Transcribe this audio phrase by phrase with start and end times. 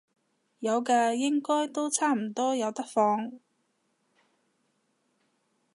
[0.57, 3.31] 有嘅，應該都差唔多有得放